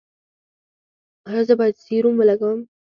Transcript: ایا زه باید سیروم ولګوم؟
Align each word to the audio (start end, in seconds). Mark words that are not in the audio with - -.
ایا 1.29 1.41
زه 1.47 1.53
باید 1.59 1.81
سیروم 1.83 2.15
ولګوم؟ 2.17 2.59